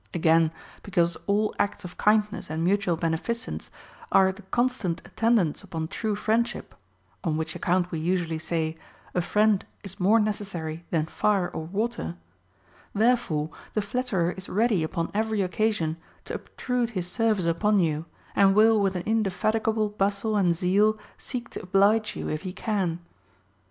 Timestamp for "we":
7.91-7.99